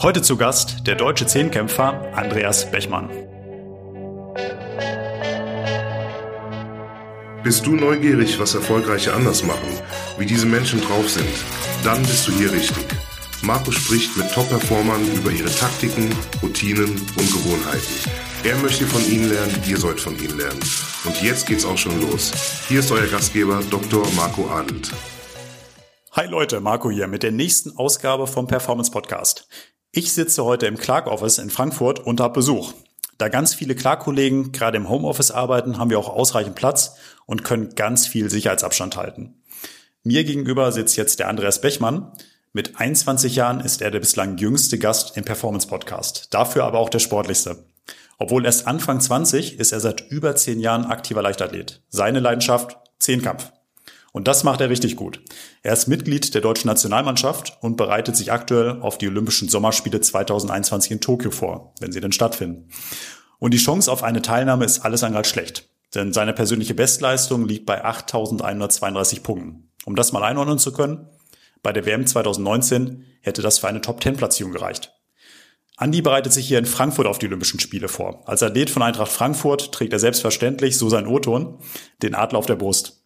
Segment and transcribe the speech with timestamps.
[0.00, 3.10] Heute zu Gast der deutsche Zehnkämpfer Andreas Bechmann.
[7.42, 9.68] Bist du neugierig, was Erfolgreiche anders machen,
[10.16, 11.26] wie diese Menschen drauf sind?
[11.82, 12.86] Dann bist du hier richtig.
[13.42, 18.10] Marco spricht mit Top-Performern über ihre Taktiken, Routinen und Gewohnheiten.
[18.44, 20.60] Er möchte von ihnen lernen, ihr sollt von ihnen lernen.
[21.06, 22.30] Und jetzt geht's auch schon los.
[22.68, 24.06] Hier ist euer Gastgeber Dr.
[24.14, 24.92] Marco Adelt.
[26.18, 29.46] Hi Leute, Marco hier mit der nächsten Ausgabe vom Performance Podcast.
[29.92, 32.72] Ich sitze heute im Clark Office in Frankfurt und habe Besuch.
[33.18, 37.76] Da ganz viele Clark-Kollegen gerade im Homeoffice arbeiten, haben wir auch ausreichend Platz und können
[37.76, 39.44] ganz viel Sicherheitsabstand halten.
[40.02, 42.10] Mir gegenüber sitzt jetzt der Andreas Bechmann.
[42.52, 46.88] Mit 21 Jahren ist er der bislang jüngste Gast im Performance Podcast, dafür aber auch
[46.88, 47.64] der sportlichste.
[48.18, 51.80] Obwohl erst Anfang 20 ist er seit über 10 Jahren aktiver Leichtathlet.
[51.90, 53.52] Seine Leidenschaft Zehnkampf.
[54.12, 55.20] Und das macht er richtig gut.
[55.62, 60.92] Er ist Mitglied der deutschen Nationalmannschaft und bereitet sich aktuell auf die Olympischen Sommerspiele 2021
[60.92, 62.68] in Tokio vor, wenn sie denn stattfinden.
[63.38, 65.68] Und die Chance auf eine Teilnahme ist alles andere als schlecht.
[65.94, 69.70] Denn seine persönliche Bestleistung liegt bei 8.132 Punkten.
[69.84, 71.08] Um das mal einordnen zu können,
[71.62, 74.92] bei der WM 2019 hätte das für eine Top-10-Platzierung gereicht.
[75.76, 78.22] Andi bereitet sich hier in Frankfurt auf die Olympischen Spiele vor.
[78.26, 81.60] Als Athlet von Eintracht Frankfurt trägt er selbstverständlich, so sein O-Ton,
[82.02, 82.97] den Adler auf der Brust.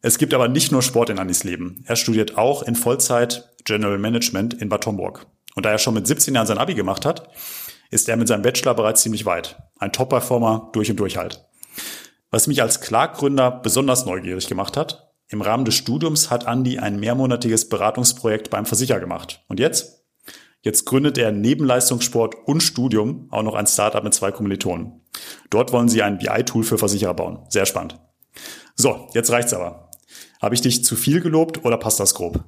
[0.00, 1.82] Es gibt aber nicht nur Sport in Andis Leben.
[1.86, 5.26] Er studiert auch in Vollzeit General Management in Bad Homburg.
[5.54, 7.28] Und da er schon mit 17 Jahren sein Abi gemacht hat,
[7.90, 9.56] ist er mit seinem Bachelor bereits ziemlich weit.
[9.78, 11.44] Ein Top-Performer durch und durch halt.
[12.30, 17.00] Was mich als Clark-Gründer besonders neugierig gemacht hat, im Rahmen des Studiums hat Andi ein
[17.00, 19.44] mehrmonatiges Beratungsprojekt beim Versicher gemacht.
[19.48, 20.04] Und jetzt?
[20.62, 25.00] Jetzt gründet er neben Leistungssport und Studium auch noch ein Startup mit zwei Kommilitonen.
[25.50, 27.40] Dort wollen sie ein BI-Tool für Versicherer bauen.
[27.48, 27.98] Sehr spannend.
[28.74, 29.87] So, jetzt reicht's aber.
[30.40, 32.44] Habe ich dich zu viel gelobt oder passt das grob?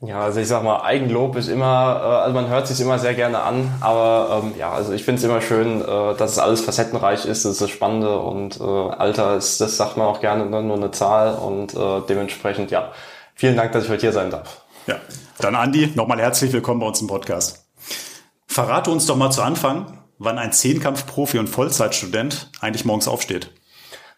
[0.00, 3.14] Ja, also ich sag mal, Eigenlob ist immer, äh, also man hört sich immer sehr
[3.14, 6.60] gerne an, aber ähm, ja, also ich finde es immer schön, äh, dass es alles
[6.60, 10.46] facettenreich ist, das ist das Spannende und äh, Alter ist, das sagt man auch gerne,
[10.46, 12.92] ne, nur eine Zahl und äh, dementsprechend, ja,
[13.34, 14.62] vielen Dank, dass ich heute hier sein darf.
[14.86, 15.00] Ja,
[15.40, 17.66] dann Andi, nochmal herzlich willkommen bei uns im Podcast.
[18.46, 23.50] Verrate uns doch mal zu Anfang, wann ein Zehnkampf-Profi und Vollzeitstudent eigentlich morgens aufsteht.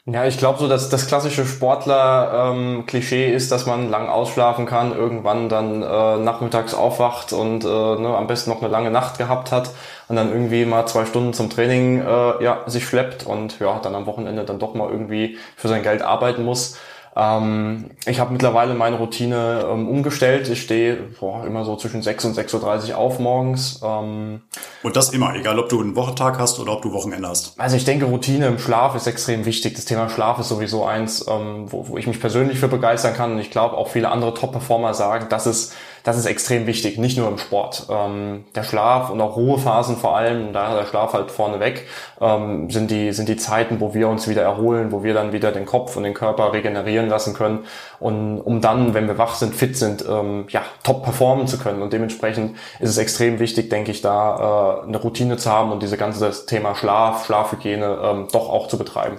[0.06, 4.94] Ja, ich glaube so, dass das klassische Sportler-Klischee ähm, ist, dass man lang ausschlafen kann,
[4.96, 9.52] irgendwann dann äh, nachmittags aufwacht und äh, ne, am besten noch eine lange Nacht gehabt
[9.52, 9.70] hat
[10.08, 13.94] und dann irgendwie mal zwei Stunden zum Training äh, ja, sich schleppt und ja, dann
[13.94, 16.78] am Wochenende dann doch mal irgendwie für sein Geld arbeiten muss.
[17.16, 20.48] Ähm, ich habe mittlerweile meine Routine ähm, umgestellt.
[20.48, 23.80] Ich stehe boah, immer so zwischen 6 und 6.30 Uhr auf morgens.
[23.82, 24.42] Ähm,
[24.82, 27.58] und das immer, egal ob du einen Wochentag hast oder ob du Wochenende hast?
[27.58, 29.74] Also ich denke, Routine im Schlaf ist extrem wichtig.
[29.74, 33.32] Das Thema Schlaf ist sowieso eins, ähm, wo, wo ich mich persönlich für begeistern kann.
[33.32, 35.72] Und ich glaube, auch viele andere Top-Performer sagen, dass es
[36.04, 37.86] das ist extrem wichtig, nicht nur im Sport.
[37.90, 41.86] Ähm, der Schlaf und auch Ruhephasen vor allem, da der Schlaf halt vorneweg,
[42.20, 45.52] ähm, sind, die, sind die Zeiten, wo wir uns wieder erholen, wo wir dann wieder
[45.52, 47.64] den Kopf und den Körper regenerieren lassen können
[47.98, 51.82] und um dann, wenn wir wach sind, fit sind, ähm, ja, top performen zu können.
[51.82, 55.82] Und dementsprechend ist es extrem wichtig, denke ich, da äh, eine Routine zu haben und
[55.82, 59.18] diese ganze Thema Schlaf, Schlafhygiene ähm, doch auch zu betreiben.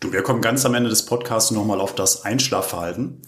[0.00, 3.22] Du, wir kommen ganz am Ende des Podcasts nochmal auf das Einschlafverhalten.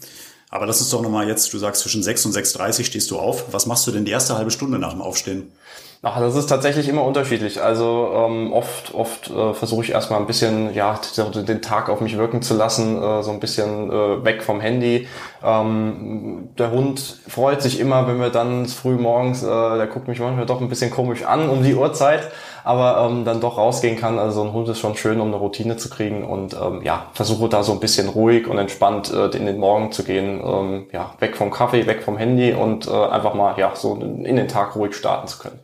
[0.50, 3.52] Aber das ist doch nochmal jetzt, du sagst, zwischen 6 und 6.30 stehst du auf.
[3.52, 5.52] Was machst du denn die erste halbe Stunde nach dem Aufstehen?
[6.00, 7.60] Ach, das ist tatsächlich immer unterschiedlich.
[7.60, 12.16] Also ähm, oft, oft äh, versuche ich erstmal ein bisschen, ja, den Tag auf mich
[12.16, 15.08] wirken zu lassen, äh, so ein bisschen äh, weg vom Handy.
[15.42, 20.20] Ähm, der Hund freut sich immer, wenn wir dann früh morgens, äh, der guckt mich
[20.20, 22.30] manchmal doch ein bisschen komisch an um die Uhrzeit
[22.68, 24.18] aber ähm, dann doch rausgehen kann.
[24.18, 27.06] Also so ein Hund ist schon schön, um eine Routine zu kriegen und ähm, ja,
[27.14, 30.38] versuche da so ein bisschen ruhig und entspannt äh, in den Morgen zu gehen.
[30.44, 34.36] Ähm, ja, weg vom Kaffee, weg vom Handy und äh, einfach mal ja so in
[34.36, 35.58] den Tag ruhig starten zu können.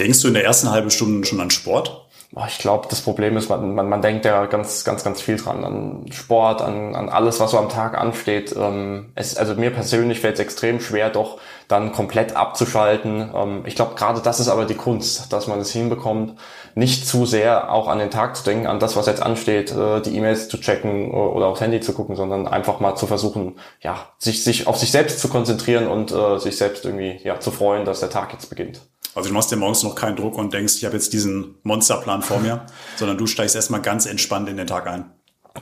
[0.00, 2.07] Denkst du in der ersten halben Stunde schon an Sport?
[2.46, 5.64] Ich glaube, das Problem ist, man, man, man denkt ja ganz, ganz, ganz viel dran.
[5.64, 8.54] An Sport, an, an alles, was so am Tag ansteht.
[8.54, 11.38] Ähm, es, also mir persönlich fällt es extrem schwer, doch
[11.68, 13.30] dann komplett abzuschalten.
[13.34, 16.38] Ähm, ich glaube, gerade das ist aber die Kunst, dass man es hinbekommt,
[16.74, 20.02] nicht zu sehr auch an den Tag zu denken, an das, was jetzt ansteht, äh,
[20.02, 24.06] die E-Mails zu checken oder aufs Handy zu gucken, sondern einfach mal zu versuchen, ja,
[24.18, 27.86] sich, sich auf sich selbst zu konzentrieren und äh, sich selbst irgendwie ja, zu freuen,
[27.86, 28.82] dass der Tag jetzt beginnt.
[29.18, 32.22] Also du machst dir morgens noch keinen Druck und denkst, ich habe jetzt diesen Monsterplan
[32.22, 32.66] vor mir,
[32.96, 35.10] sondern du steigst erstmal ganz entspannt in den Tag ein.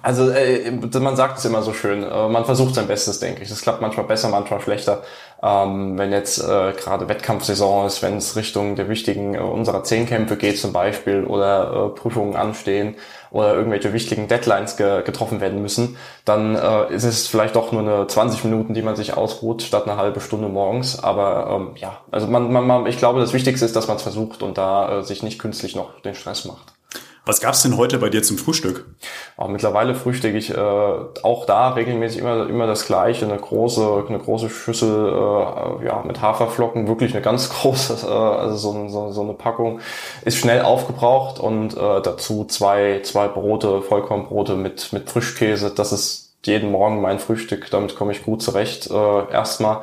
[0.03, 3.49] Also äh, man sagt es immer so schön, äh, man versucht sein Bestes, denke ich.
[3.49, 5.03] Das klappt manchmal besser, manchmal schlechter.
[5.43, 10.37] Ähm, wenn jetzt äh, gerade Wettkampfsaison ist, wenn es Richtung der wichtigen äh, unserer Zehnkämpfe
[10.37, 12.95] geht zum Beispiel oder äh, Prüfungen anstehen
[13.31, 17.83] oder irgendwelche wichtigen Deadlines ge getroffen werden müssen, dann äh, ist es vielleicht doch nur
[17.83, 21.03] eine 20 Minuten, die man sich ausruht, statt eine halbe Stunde morgens.
[21.03, 24.03] Aber ähm, ja, also man, man, man, ich glaube, das Wichtigste ist, dass man es
[24.03, 26.76] versucht und da äh, sich nicht künstlich noch den Stress macht.
[27.27, 28.87] Was gab's denn heute bei dir zum Frühstück?
[29.37, 34.21] Auch mittlerweile frühstücke ich äh, auch da regelmäßig immer immer das gleiche, eine große eine
[34.21, 39.23] große Schüssel äh, ja mit Haferflocken, wirklich eine ganz große, äh, also so, so, so
[39.23, 39.81] eine Packung
[40.25, 45.73] ist schnell aufgebraucht und äh, dazu zwei zwei Brote, Vollkornbrote mit mit Frischkäse.
[45.75, 47.69] Das ist jeden Morgen mein Frühstück.
[47.73, 48.89] Damit komme ich gut zurecht.
[48.89, 49.81] Äh, erstmal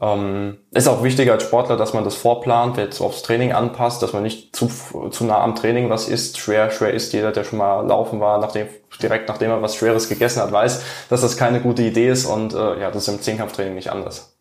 [0.00, 4.12] ähm, ist auch wichtig als Sportler, dass man das vorplant, jetzt aufs Training anpasst, dass
[4.12, 4.70] man nicht zu,
[5.10, 6.38] zu nah am Training was isst.
[6.38, 8.68] Schwer, schwer ist jeder, der schon mal laufen war, nachdem,
[9.00, 12.52] direkt nachdem er was Schweres gegessen hat, weiß, dass das keine gute Idee ist und
[12.52, 14.36] äh, ja, das ist im Zehnkampftraining nicht anders.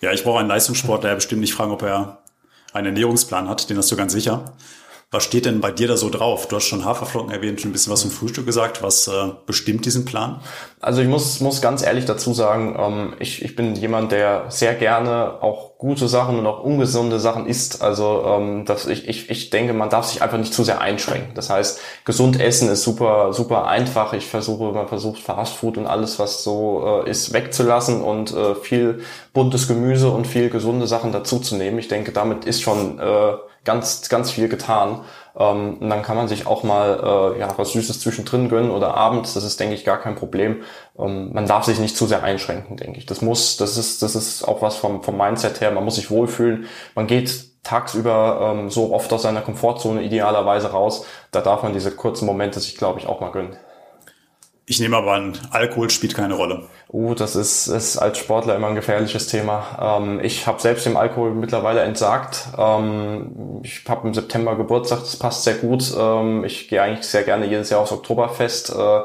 [0.00, 2.18] Ja, ich brauche einen Leistungssportler, der bestimmt nicht fragen, ob er
[2.72, 4.54] einen Ernährungsplan hat, den hast du ganz sicher.
[5.12, 6.46] Was steht denn bei dir da so drauf?
[6.46, 8.80] Du hast schon Haferflocken erwähnt, schon ein bisschen was zum Frühstück gesagt.
[8.80, 10.40] Was äh, bestimmt diesen Plan?
[10.80, 14.72] Also ich muss, muss ganz ehrlich dazu sagen, ähm, ich, ich bin jemand, der sehr
[14.74, 17.82] gerne auch gute Sachen und auch ungesunde Sachen isst.
[17.82, 21.34] Also ähm, dass ich, ich, ich denke, man darf sich einfach nicht zu sehr einschränken.
[21.34, 24.12] Das heißt, gesund essen ist super, super einfach.
[24.12, 29.00] Ich versuche, man versucht Fastfood und alles, was so äh, ist, wegzulassen und äh, viel
[29.32, 31.80] buntes Gemüse und viel gesunde Sachen dazuzunehmen.
[31.80, 33.32] Ich denke, damit ist schon äh,
[33.64, 35.02] ganz, ganz viel getan.
[35.36, 38.94] Ähm, und dann kann man sich auch mal äh, ja, was Süßes zwischendrin gönnen oder
[38.94, 39.34] abends.
[39.34, 40.62] Das ist, denke ich, gar kein Problem.
[40.98, 43.06] Ähm, man darf sich nicht zu sehr einschränken, denke ich.
[43.06, 45.70] Das muss, das ist, das ist auch was vom, vom Mindset her.
[45.70, 46.66] Man muss sich wohlfühlen.
[46.94, 51.04] Man geht tagsüber ähm, so oft aus seiner Komfortzone idealerweise raus.
[51.30, 53.56] Da darf man diese kurzen Momente sich, glaube ich, auch mal gönnen.
[54.70, 56.62] Ich nehme aber an, Alkohol spielt keine Rolle.
[56.92, 59.98] Uh, das ist, ist als Sportler immer ein gefährliches Thema.
[59.98, 62.46] Ähm, ich habe selbst dem Alkohol mittlerweile entsagt.
[62.56, 65.92] Ähm, ich habe im September Geburtstag, das passt sehr gut.
[65.98, 68.70] Ähm, ich gehe eigentlich sehr gerne jedes Jahr aufs Oktoberfest.
[68.70, 69.00] Äh,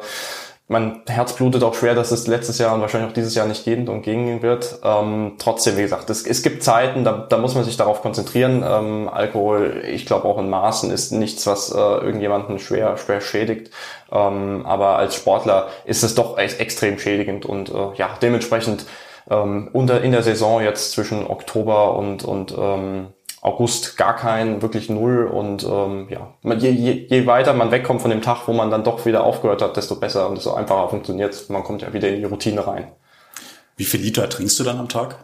[0.67, 3.65] mein Herz blutet auch schwer, dass es letztes Jahr und wahrscheinlich auch dieses Jahr nicht
[3.65, 4.79] gehen und gehen wird.
[4.83, 8.63] Ähm, trotzdem, wie gesagt, es, es gibt Zeiten, da, da muss man sich darauf konzentrieren.
[8.67, 13.69] Ähm, Alkohol, ich glaube auch in Maßen, ist nichts, was äh, irgendjemanden schwer, schwer schädigt.
[14.11, 18.87] Ähm, aber als Sportler ist es doch ex extrem schädigend und äh, ja, dementsprechend
[19.29, 23.07] ähm, unter, in der Saison jetzt zwischen Oktober und, und ähm,
[23.45, 28.09] August gar kein, wirklich null und ähm, ja, je, je, je weiter man wegkommt von
[28.09, 31.47] dem Tag, wo man dann doch wieder aufgehört hat, desto besser und desto einfacher funktioniert
[31.49, 32.87] Man kommt ja wieder in die Routine rein.
[33.77, 35.17] Wie viel Liter trinkst du dann am Tag?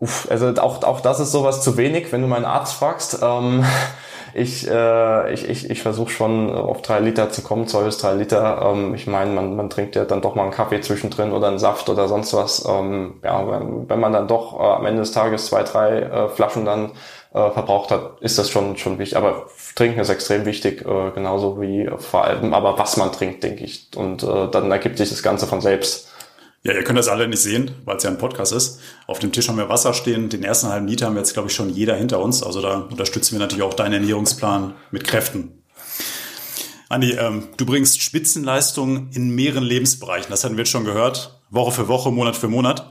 [0.00, 3.20] Uff, also auch, auch das ist sowas zu wenig, wenn du meinen Arzt fragst.
[3.22, 3.64] Ähm,
[4.34, 8.14] ich, äh, ich, ich, ich versuche schon auf drei Liter zu kommen, zwei bis drei
[8.14, 8.60] Liter.
[8.62, 11.60] Ähm, ich meine, man, man trinkt ja dann doch mal einen Kaffee zwischendrin oder einen
[11.60, 12.64] Saft oder sonst was.
[12.68, 16.28] Ähm, ja, wenn, wenn man dann doch äh, am Ende des Tages zwei, drei äh,
[16.28, 16.90] Flaschen dann
[17.32, 19.16] äh, verbraucht hat, ist das schon, schon wichtig.
[19.16, 23.64] Aber Trinken ist extrem wichtig, äh, genauso wie vor allem, aber was man trinkt, denke
[23.64, 23.88] ich.
[23.96, 26.08] Und äh, dann ergibt sich das Ganze von selbst.
[26.64, 28.80] Ja, ihr könnt das alle nicht sehen, weil es ja ein Podcast ist.
[29.06, 30.28] Auf dem Tisch haben wir Wasser stehen.
[30.28, 32.42] Den ersten halben Liter haben wir jetzt, glaube ich, schon jeder hinter uns.
[32.42, 35.62] Also da unterstützen wir natürlich auch deinen Ernährungsplan mit Kräften.
[36.88, 40.30] Andi, ähm, du bringst Spitzenleistungen in mehreren Lebensbereichen.
[40.30, 41.38] Das hatten wir jetzt schon gehört.
[41.50, 42.90] Woche für Woche, Monat für Monat.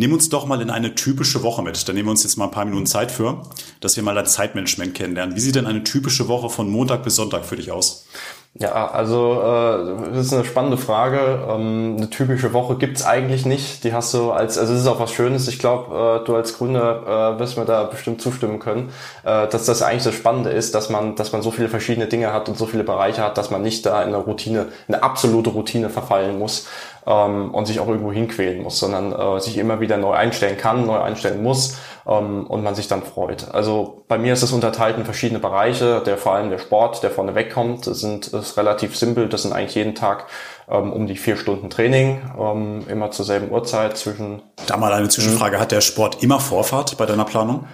[0.00, 1.88] Nimm uns doch mal in eine typische Woche mit.
[1.88, 3.42] Da nehmen wir uns jetzt mal ein paar Minuten Zeit für,
[3.80, 5.34] dass wir mal dein Zeitmanagement kennenlernen.
[5.34, 8.06] Wie sieht denn eine typische Woche von Montag bis Sonntag für dich aus?
[8.54, 11.44] Ja, also äh, das ist eine spannende Frage.
[11.48, 13.82] Ähm, eine typische Woche gibt's eigentlich nicht.
[13.82, 15.48] Die hast du als, also es ist auch was Schönes.
[15.48, 18.90] Ich glaube, äh, du als Gründer äh, wirst mir da bestimmt zustimmen können,
[19.24, 22.32] äh, dass das eigentlich das Spannende ist, dass man, dass man so viele verschiedene Dinge
[22.32, 25.50] hat und so viele Bereiche hat, dass man nicht da in eine Routine, eine absolute
[25.50, 26.66] Routine verfallen muss
[27.08, 30.86] ähm, und sich auch irgendwo hinquälen muss, sondern äh, sich immer wieder neu einstellen kann,
[30.86, 33.52] neu einstellen muss ähm, und man sich dann freut.
[33.52, 36.02] Also bei mir ist es unterteilt in verschiedene Bereiche.
[36.04, 39.28] Der vor allem der Sport, der vorne wegkommt, sind ist relativ simpel.
[39.28, 40.26] Das sind eigentlich jeden Tag
[40.68, 44.42] ähm, um die vier Stunden Training, ähm, immer zur selben Uhrzeit zwischen.
[44.66, 47.64] Da mal eine Zwischenfrage: Hat der Sport immer Vorfahrt bei deiner Planung?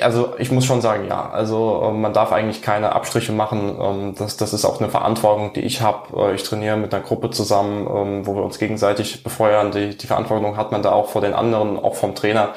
[0.00, 1.28] Also ich muss schon sagen, ja.
[1.28, 3.76] Also ähm, man darf eigentlich keine Abstriche machen.
[3.78, 6.30] Ähm, das, das ist auch eine Verantwortung, die ich habe.
[6.30, 9.70] Äh, ich trainiere mit einer Gruppe zusammen, ähm, wo wir uns gegenseitig befeuern.
[9.70, 12.54] Die, die Verantwortung hat man da auch vor den anderen, auch vom Trainer.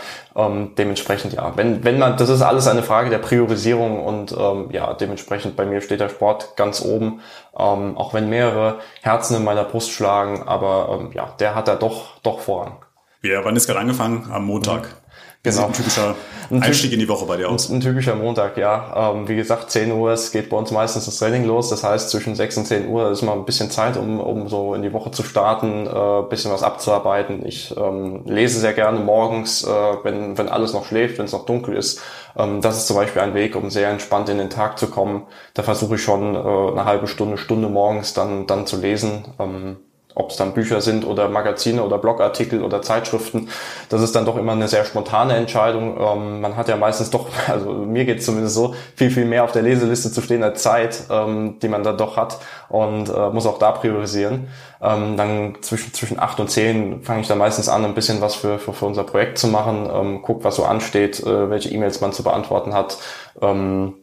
[0.77, 1.51] dementsprechend ja.
[1.57, 4.31] Wenn, wenn man, das ist alles eine Frage der Priorisierung und
[4.71, 7.19] ja, dementsprechend bei mir steht der Sport ganz oben.
[7.53, 12.39] auch wenn mehrere Herzen in meiner Brust schlagen, aber ja, der hat da doch, doch
[12.39, 12.77] Vorrang.
[13.23, 14.29] Ja, wann ist gerade angefangen?
[14.31, 15.00] Am Montag.
[15.43, 15.67] Genau.
[15.67, 16.15] Ein typischer
[16.51, 17.69] ein Einstieg in die Woche bei dir aus.
[17.69, 19.13] Ein, ein typischer Montag, ja.
[19.13, 21.69] Ähm, wie gesagt, 10 Uhr, es geht bei uns meistens das Training los.
[21.69, 24.75] Das heißt, zwischen 6 und 10 Uhr ist mal ein bisschen Zeit, um, um so
[24.75, 27.45] in die Woche zu starten, äh, bisschen was abzuarbeiten.
[27.45, 29.67] Ich ähm, lese sehr gerne morgens, äh,
[30.03, 32.01] wenn, wenn alles noch schläft, wenn es noch dunkel ist.
[32.37, 35.23] Ähm, das ist zum Beispiel ein Weg, um sehr entspannt in den Tag zu kommen.
[35.53, 39.25] Da versuche ich schon äh, eine halbe Stunde, Stunde morgens dann, dann zu lesen.
[39.39, 39.77] Ähm,
[40.15, 43.49] ob es dann Bücher sind oder Magazine oder Blogartikel oder Zeitschriften,
[43.89, 45.97] das ist dann doch immer eine sehr spontane Entscheidung.
[45.99, 49.43] Ähm, man hat ja meistens doch, also mir geht es zumindest so, viel, viel mehr
[49.43, 52.39] auf der Leseliste zu stehen als Zeit, ähm, die man dann doch hat
[52.69, 54.47] und äh, muss auch da priorisieren.
[54.81, 58.35] Ähm, dann zwischen, zwischen acht und zehn fange ich dann meistens an, ein bisschen was
[58.35, 62.01] für, für, für unser Projekt zu machen, ähm, guck, was so ansteht, äh, welche E-Mails
[62.01, 62.97] man zu beantworten hat.
[63.41, 63.93] Ähm,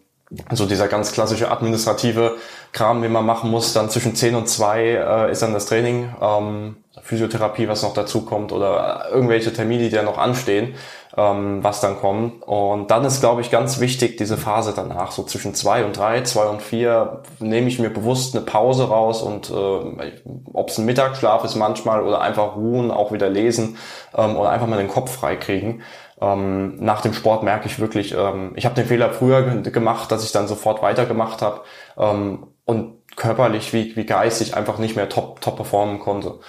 [0.53, 2.37] so dieser ganz klassische administrative
[2.73, 3.73] Kram, den man machen muss.
[3.73, 8.23] Dann zwischen 10 und 2 äh, ist dann das Training, ähm, Physiotherapie, was noch dazu
[8.23, 10.75] kommt oder irgendwelche Termine, die ja noch anstehen,
[11.17, 12.43] ähm, was dann kommt.
[12.43, 16.23] Und dann ist, glaube ich, ganz wichtig, diese Phase danach, so zwischen 2 und 3,
[16.23, 20.13] 2 und 4, nehme ich mir bewusst eine Pause raus und äh,
[20.53, 23.79] ob es ein Mittagsschlaf ist manchmal oder einfach ruhen, auch wieder lesen
[24.15, 25.83] ähm, oder einfach mal den Kopf frei kriegen.
[26.21, 30.25] Ähm, nach dem Sport merke ich wirklich, ähm, ich habe den Fehler früher gemacht, dass
[30.25, 31.63] ich dann sofort weitergemacht habe
[31.97, 36.41] ähm, und körperlich wie, wie geistig einfach nicht mehr top, top performen konnte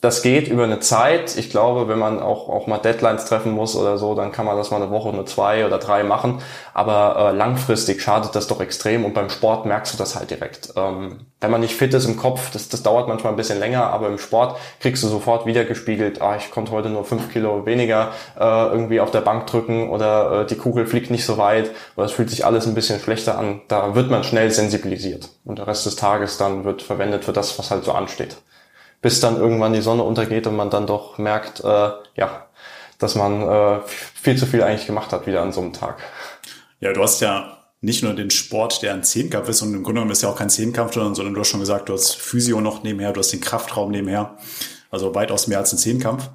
[0.00, 1.36] das geht über eine Zeit.
[1.36, 4.56] Ich glaube, wenn man auch, auch mal Deadlines treffen muss oder so, dann kann man
[4.56, 6.40] das mal eine Woche, eine zwei oder drei machen.
[6.72, 10.72] Aber äh, langfristig schadet das doch extrem und beim Sport merkst du das halt direkt.
[10.76, 13.84] Ähm, wenn man nicht fit ist im Kopf, das, das dauert manchmal ein bisschen länger,
[13.88, 17.66] aber im Sport kriegst du sofort wieder gespiegelt, ah, ich konnte heute nur fünf Kilo
[17.66, 21.70] weniger äh, irgendwie auf der Bank drücken oder äh, die Kugel fliegt nicht so weit
[21.96, 23.60] oder es fühlt sich alles ein bisschen schlechter an.
[23.68, 27.58] Da wird man schnell sensibilisiert und der Rest des Tages dann wird verwendet für das,
[27.58, 28.36] was halt so ansteht
[29.02, 32.46] bis dann irgendwann die Sonne untergeht und man dann doch merkt, äh, ja,
[32.98, 35.98] dass man äh, viel zu viel eigentlich gemacht hat wieder an so einem Tag.
[36.80, 40.00] Ja, du hast ja nicht nur den Sport, der ein Zehnkampf ist, und im Grunde
[40.00, 42.82] genommen ist ja auch kein Zehnkampf, sondern du hast schon gesagt, du hast Physio noch
[42.82, 44.36] nebenher, du hast den Kraftraum nebenher,
[44.90, 46.28] also weitaus mehr als ein Zehnkampf.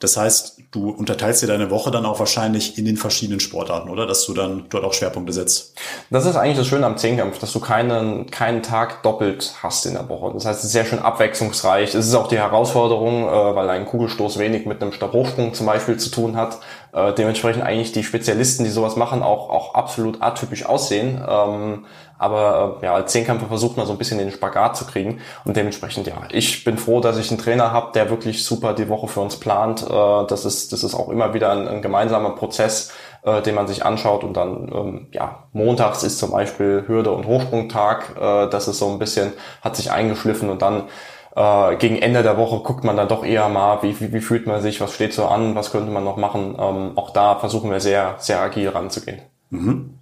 [0.00, 4.06] Das heißt, du unterteilst dir deine Woche dann auch wahrscheinlich in den verschiedenen Sportarten, oder?
[4.06, 5.74] Dass du dann dort auch Schwerpunkte setzt.
[6.08, 9.92] Das ist eigentlich das Schöne am Zehnkampf, dass du keinen, keinen Tag doppelt hast in
[9.92, 10.32] der Woche.
[10.32, 11.94] Das heißt, es ist sehr schön abwechslungsreich.
[11.94, 15.98] Es ist auch die Herausforderung, äh, weil ein Kugelstoß wenig mit einem Stabhochsprung zum Beispiel
[15.98, 16.60] zu tun hat.
[16.92, 21.22] Äh, dementsprechend eigentlich die Spezialisten, die sowas machen, auch, auch absolut atypisch aussehen.
[21.28, 21.84] Ähm,
[22.20, 25.20] aber äh, ja, als Zehnkämpfer versucht man so ein bisschen den Spagat zu kriegen.
[25.46, 28.90] Und dementsprechend, ja, ich bin froh, dass ich einen Trainer habe, der wirklich super die
[28.90, 29.82] Woche für uns plant.
[29.82, 33.66] Äh, das, ist, das ist auch immer wieder ein, ein gemeinsamer Prozess, äh, den man
[33.66, 34.22] sich anschaut.
[34.22, 38.16] Und dann, ähm, ja, montags ist zum Beispiel Hürde- und Hochsprungtag.
[38.20, 40.88] Äh, das ist so ein bisschen, hat sich eingeschliffen und dann
[41.34, 44.46] äh, gegen Ende der Woche guckt man dann doch eher mal, wie, wie, wie fühlt
[44.46, 46.54] man sich, was steht so an, was könnte man noch machen.
[46.58, 49.22] Ähm, auch da versuchen wir sehr, sehr agil ranzugehen.
[49.48, 49.99] Mhm.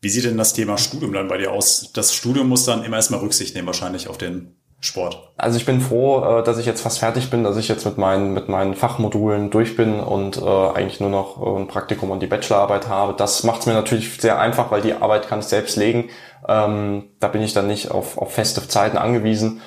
[0.00, 1.90] Wie sieht denn das Thema Studium dann bei dir aus?
[1.92, 5.32] Das Studium muss dann immer erstmal Rücksicht nehmen, wahrscheinlich auf den Sport.
[5.36, 7.96] Also ich bin froh, äh, dass ich jetzt fast fertig bin, dass ich jetzt mit
[7.96, 12.20] meinen, mit meinen Fachmodulen durch bin und äh, eigentlich nur noch äh, ein Praktikum und
[12.20, 13.14] die Bachelorarbeit habe.
[13.16, 16.10] Das macht es mir natürlich sehr einfach, weil die Arbeit kann ich selbst legen.
[16.46, 19.60] Ähm, da bin ich dann nicht auf, auf feste Zeiten angewiesen.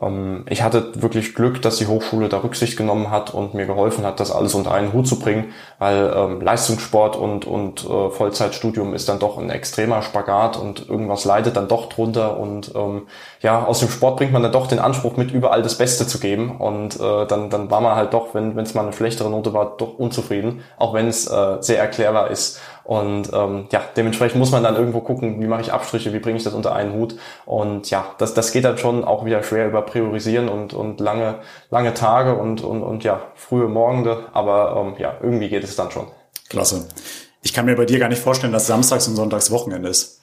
[0.00, 4.04] Ähm, ich hatte wirklich Glück, dass die Hochschule da Rücksicht genommen hat und mir geholfen
[4.04, 8.94] hat, das alles unter einen Hut zu bringen, weil ähm, Leistungssport und, und äh, Vollzeitstudium
[8.94, 13.02] ist dann doch ein extremer Spagat und irgendwas leidet dann doch drunter und ähm,
[13.40, 16.18] ja, aus dem Sport bringt man dann doch den Anspruch mit, überall das Beste zu
[16.18, 19.52] geben und äh, dann, dann war man halt doch, wenn es mal eine schlechtere Note
[19.52, 24.50] war, doch unzufrieden, auch wenn es äh, sehr erklärbar ist und ähm, ja, dementsprechend muss
[24.50, 27.16] man dann irgendwo gucken, wie mache ich Abstriche, wie bringe ich das unter einen Hut.
[27.46, 31.36] Und ja, das, das geht dann schon auch wieder schwer über Priorisieren und, und lange,
[31.70, 34.26] lange Tage und, und, und ja, frühe Morgende.
[34.34, 36.08] Aber ähm, ja, irgendwie geht es dann schon.
[36.50, 36.86] Klasse.
[37.42, 40.20] Ich kann mir bei dir gar nicht vorstellen, dass Samstags und Sonntags Wochenende ist.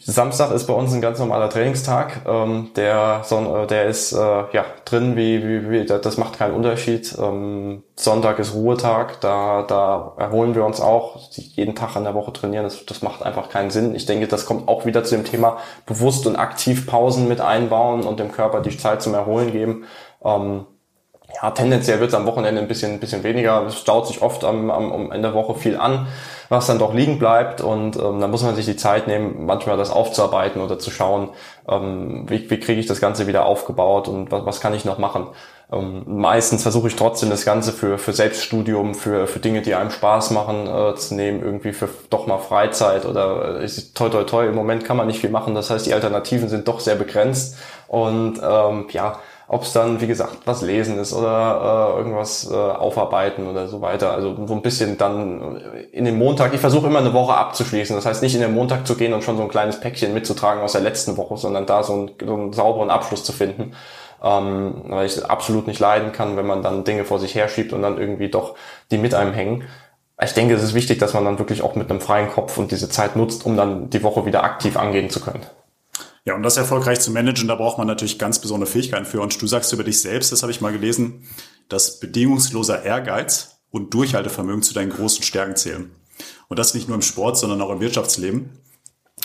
[0.00, 2.22] Samstag ist bei uns ein ganz normaler Trainingstag.
[2.26, 6.54] Ähm, der, Son äh, der ist äh, ja drin, wie, wie, wie das macht keinen
[6.54, 7.16] Unterschied.
[7.20, 11.18] Ähm, Sonntag ist Ruhetag, da, da erholen wir uns auch.
[11.32, 13.94] Jeden Tag in der Woche trainieren, das, das macht einfach keinen Sinn.
[13.94, 18.02] Ich denke, das kommt auch wieder zu dem Thema bewusst und aktiv Pausen mit einbauen
[18.02, 19.84] und dem Körper die Zeit zum Erholen geben.
[20.24, 20.66] Ähm,
[21.42, 23.66] ja, tendenziell wird es am Wochenende ein bisschen, ein bisschen weniger.
[23.66, 26.06] Es staut sich oft am, am, am Ende der Woche viel an
[26.48, 27.60] was dann doch liegen bleibt.
[27.60, 31.30] Und ähm, dann muss man sich die Zeit nehmen, manchmal das aufzuarbeiten oder zu schauen,
[31.68, 34.98] ähm, wie, wie kriege ich das Ganze wieder aufgebaut und was, was kann ich noch
[34.98, 35.28] machen.
[35.70, 39.90] Ähm, meistens versuche ich trotzdem das Ganze für, für Selbststudium, für, für Dinge, die einem
[39.90, 44.46] Spaß machen, äh, zu nehmen, irgendwie für doch mal Freizeit oder äh, toi toi toi,
[44.46, 47.56] im Moment kann man nicht viel machen, das heißt, die Alternativen sind doch sehr begrenzt.
[47.86, 49.18] Und ähm, ja,
[49.50, 53.80] ob es dann, wie gesagt, was lesen ist oder äh, irgendwas äh, aufarbeiten oder so
[53.80, 54.12] weiter.
[54.12, 55.58] Also so ein bisschen dann
[55.90, 57.96] in den Montag, ich versuche immer eine Woche abzuschließen.
[57.96, 60.62] Das heißt nicht in den Montag zu gehen und schon so ein kleines Päckchen mitzutragen
[60.62, 63.72] aus der letzten Woche, sondern da so, ein, so einen sauberen Abschluss zu finden.
[64.22, 67.82] Ähm, weil ich absolut nicht leiden kann, wenn man dann Dinge vor sich herschiebt und
[67.82, 68.54] dann irgendwie doch
[68.90, 69.64] die mit einem hängen.
[70.22, 72.70] Ich denke, es ist wichtig, dass man dann wirklich auch mit einem freien Kopf und
[72.70, 75.46] diese Zeit nutzt, um dann die Woche wieder aktiv angehen zu können.
[76.28, 79.22] Ja, um das erfolgreich zu managen, da braucht man natürlich ganz besondere Fähigkeiten für.
[79.22, 81.26] Und du sagst über dich selbst, das habe ich mal gelesen,
[81.70, 85.90] dass bedingungsloser Ehrgeiz und Durchhaltevermögen zu deinen großen Stärken zählen.
[86.48, 88.60] Und das nicht nur im Sport, sondern auch im Wirtschaftsleben.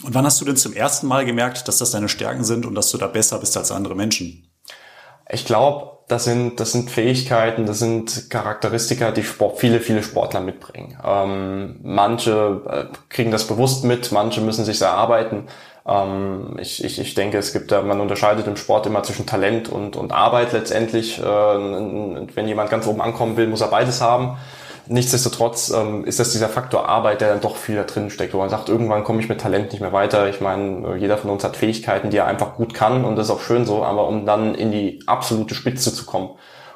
[0.05, 2.73] Und wann hast du denn zum ersten Mal gemerkt, dass das deine Stärken sind und
[2.73, 4.47] dass du da besser bist als andere Menschen?
[5.29, 10.39] Ich glaube, das sind, das sind Fähigkeiten, das sind Charakteristika, die Sport, viele, viele Sportler
[10.39, 10.97] mitbringen.
[11.03, 15.47] Ähm, manche äh, kriegen das bewusst mit, manche müssen sich erarbeiten.
[15.87, 19.69] Ähm, ich, ich, ich denke, es gibt da, man unterscheidet im Sport immer zwischen Talent
[19.69, 21.19] und, und Arbeit letztendlich.
[21.19, 24.37] Äh, wenn jemand ganz oben ankommen will, muss er beides haben.
[24.85, 28.39] Nichtsdestotrotz ähm, ist das dieser Faktor Arbeit, der dann doch viel da drin steckt, wo
[28.39, 30.27] man sagt, irgendwann komme ich mit Talent nicht mehr weiter.
[30.27, 33.31] Ich meine, jeder von uns hat Fähigkeiten, die er einfach gut kann und das ist
[33.31, 36.31] auch schön so, aber um dann in die absolute Spitze zu kommen.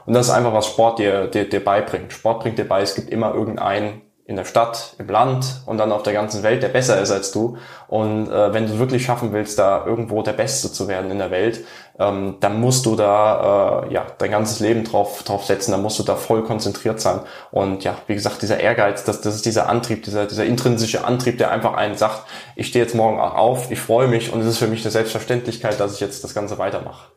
[0.05, 2.13] Und das ist einfach, was Sport dir, dir, dir beibringt.
[2.13, 5.93] Sport bringt dir bei, es gibt immer irgendeinen, in der Stadt, im Land und dann
[5.93, 7.57] auf der ganzen Welt, der besser ist als du.
[7.87, 11.31] Und äh, wenn du wirklich schaffen willst, da irgendwo der Beste zu werden in der
[11.31, 11.63] Welt,
[11.97, 15.97] ähm, dann musst du da äh, ja dein ganzes Leben drauf drauf setzen, dann musst
[15.97, 17.21] du da voll konzentriert sein.
[17.51, 21.37] Und ja, wie gesagt, dieser Ehrgeiz, das, das ist dieser Antrieb, dieser, dieser intrinsische Antrieb,
[21.37, 22.23] der einfach einen sagt,
[22.57, 25.79] ich stehe jetzt morgen auf, ich freue mich und es ist für mich eine Selbstverständlichkeit,
[25.79, 27.16] dass ich jetzt das Ganze weitermache.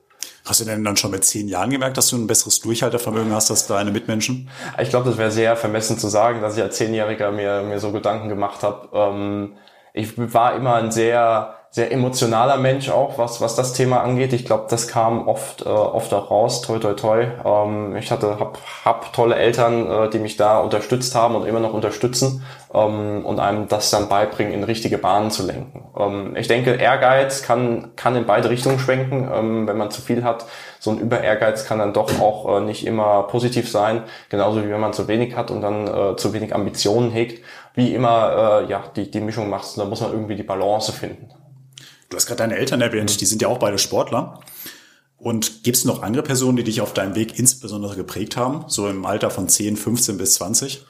[0.51, 3.53] Hast du denn dann schon mit zehn Jahren gemerkt, dass du ein besseres Durchhaltevermögen hast
[3.53, 4.49] als deine Mitmenschen?
[4.83, 7.93] Ich glaube, das wäre sehr vermessen zu sagen, dass ich als Zehnjähriger mir, mir so
[7.93, 8.89] Gedanken gemacht habe.
[8.93, 9.53] Ähm,
[9.93, 14.33] ich war immer ein sehr sehr emotionaler Mensch auch, was, was das Thema angeht.
[14.33, 17.27] Ich glaube, das kam oft, äh, oft auch raus, toi toi toi.
[17.45, 21.61] Ähm, ich hatte, hab, hab tolle Eltern, äh, die mich da unterstützt haben und immer
[21.61, 22.43] noch unterstützen
[22.75, 25.85] ähm, und einem das dann beibringen, in richtige Bahnen zu lenken.
[25.97, 30.25] Ähm, ich denke, Ehrgeiz kann, kann in beide Richtungen schwenken, ähm, wenn man zu viel
[30.25, 30.47] hat.
[30.81, 34.81] So ein Über-Ehrgeiz kann dann doch auch äh, nicht immer positiv sein, genauso wie wenn
[34.81, 37.45] man zu wenig hat und dann äh, zu wenig Ambitionen hegt.
[37.75, 41.29] Wie immer, äh, ja, die, die Mischung machst, da muss man irgendwie die Balance finden.
[42.11, 44.41] Du hast gerade deine Eltern erwähnt, die sind ja auch beide Sportler.
[45.17, 48.89] Und gibt es noch andere Personen, die dich auf deinem Weg insbesondere geprägt haben, so
[48.89, 50.85] im Alter von 10, 15 bis 20?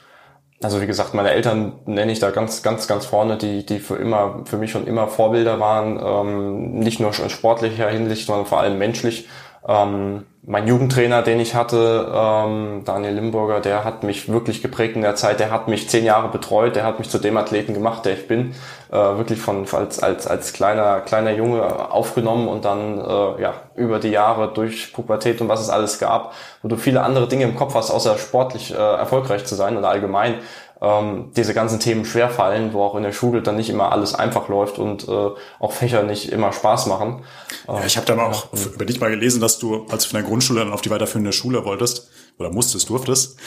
[0.63, 3.95] Also wie gesagt, meine Eltern nenne ich da ganz, ganz, ganz vorne, die, die für
[3.95, 8.59] immer, für mich schon immer Vorbilder waren, ähm, nicht nur in sportlicher Hinsicht, sondern vor
[8.59, 9.27] allem menschlich.
[9.67, 15.03] Ähm, mein Jugendtrainer, den ich hatte, ähm, Daniel Limburger, der hat mich wirklich geprägt in
[15.03, 15.39] der Zeit.
[15.39, 16.75] Der hat mich zehn Jahre betreut.
[16.75, 18.55] Der hat mich zu dem Athleten gemacht, der ich bin.
[18.91, 23.99] Äh, wirklich von als als als kleiner kleiner Junge aufgenommen und dann äh, ja über
[23.99, 27.55] die Jahre durch Pubertät und was es alles gab, wo du viele andere Dinge im
[27.55, 30.39] Kopf hast, außer sportlich äh, erfolgreich zu sein oder allgemein
[30.81, 34.49] ähm, diese ganzen Themen schwerfallen, wo auch in der Schule dann nicht immer alles einfach
[34.49, 37.23] läuft und äh, auch Fächer nicht immer Spaß machen.
[37.67, 38.71] Ja, ich habe dann auch ja.
[38.73, 41.33] über dich mal gelesen, dass du, als du von der Grundschule dann auf die weiterführende
[41.33, 43.37] Schule wolltest oder musstest, durftest,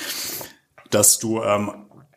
[0.91, 1.73] dass du ähm,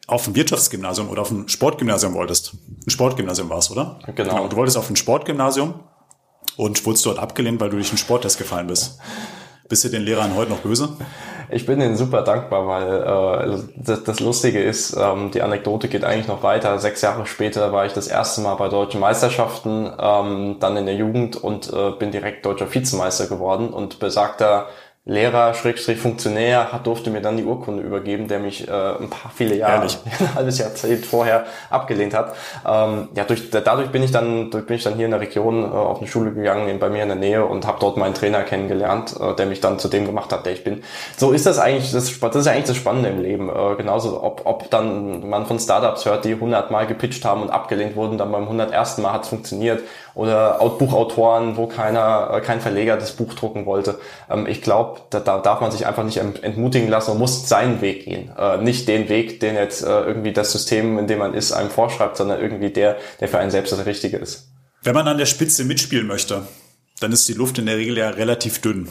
[0.06, 2.54] auf ein Wirtschaftsgymnasium oder auf ein Sportgymnasium wolltest.
[2.86, 4.00] Ein Sportgymnasium war es, oder?
[4.06, 4.16] Genau.
[4.16, 4.48] genau.
[4.48, 5.82] Du wolltest auf ein Sportgymnasium
[6.58, 9.00] und wurdest dort abgelehnt, weil du durch einen Sporttest gefallen bist.
[9.68, 10.96] Bist du den Lehrern heute noch böse?
[11.50, 16.04] Ich bin ihnen super dankbar, weil äh, das, das Lustige ist, ähm, die Anekdote geht
[16.04, 16.78] eigentlich noch weiter.
[16.78, 20.96] Sechs Jahre später war ich das erste Mal bei deutschen Meisterschaften, ähm, dann in der
[20.96, 24.68] Jugend und äh, bin direkt deutscher Vizemeister geworden und besagter
[25.08, 29.32] Lehrer, Schrägstrich Funktionär, hat, durfte mir dann die Urkunde übergeben, der mich äh, ein paar
[29.34, 29.88] viele Jahre,
[30.20, 32.36] ein halbes Jahrzehnt vorher abgelehnt hat.
[32.68, 35.64] Ähm, ja, durch, dadurch bin ich dann, durch bin ich dann hier in der Region
[35.64, 38.44] äh, auf eine Schule gegangen, bei mir in der Nähe und habe dort meinen Trainer
[38.44, 40.84] kennengelernt, äh, der mich dann zu dem gemacht hat, der ich bin.
[41.16, 43.50] So ist das eigentlich, das, das ist ja eigentlich das Spannende im Leben.
[43.50, 47.50] Äh, genauso, ob, ob dann man von Startups hört, die 100 Mal gepitcht haben und
[47.50, 48.98] abgelehnt wurden, dann beim 101.
[48.98, 49.84] Mal hat es funktioniert
[50.18, 54.00] oder Buchautoren, wo keiner, äh, kein Verleger das Buch drucken wollte.
[54.30, 57.82] Ähm, ich glaube, da, da darf man sich einfach nicht entmutigen lassen und muss seinen
[57.82, 58.32] Weg gehen.
[58.36, 61.70] Äh, nicht den Weg, den jetzt äh, irgendwie das System, in dem man ist, einem
[61.70, 64.50] vorschreibt, sondern irgendwie der, der für einen selbst das Richtige ist.
[64.82, 66.48] Wenn man an der Spitze mitspielen möchte,
[67.00, 68.90] dann ist die Luft in der Regel ja relativ dünn.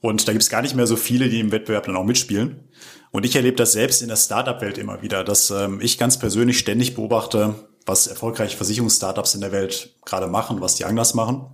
[0.00, 2.68] Und da gibt es gar nicht mehr so viele, die im Wettbewerb dann auch mitspielen.
[3.10, 6.58] Und ich erlebe das selbst in der Startup-Welt immer wieder, dass ähm, ich ganz persönlich
[6.58, 7.54] ständig beobachte,
[7.86, 11.46] was erfolgreiche Versicherungsstartups in der Welt gerade machen, was die anders machen.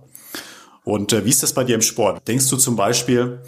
[0.83, 2.27] Und äh, wie ist das bei dir im Sport?
[2.27, 3.41] Denkst du zum Beispiel,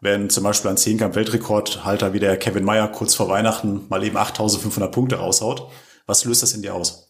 [0.00, 4.92] wenn zum Beispiel ein Zehnkampf-Weltrekordhalter wie der Kevin Meyer kurz vor Weihnachten mal eben 8500
[4.92, 5.70] Punkte raushaut,
[6.06, 7.03] was löst das in dir aus?